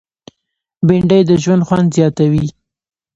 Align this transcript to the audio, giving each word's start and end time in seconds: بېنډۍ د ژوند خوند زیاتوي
بېنډۍ 0.87 1.21
د 1.25 1.31
ژوند 1.43 1.65
خوند 1.67 1.87
زیاتوي 1.97 2.45